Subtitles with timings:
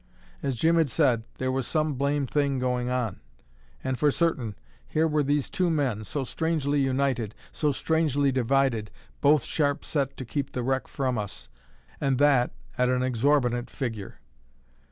[0.41, 3.19] As Jim had said, there was some blamed thing going on.
[3.83, 4.55] And for certain,
[4.87, 8.89] here were these two men, so strangely united, so strangely divided,
[9.21, 11.49] both sharp set to keep the wreck from us,
[11.99, 14.17] and that at an exorbitant figure.